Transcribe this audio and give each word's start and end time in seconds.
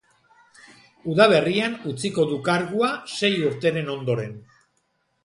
Udaberrian 1.15 1.75
utziko 1.91 2.25
du 2.31 2.39
kargua, 2.47 2.89
sei 3.17 3.31
urteren 3.51 3.93
ondoren. 3.97 4.35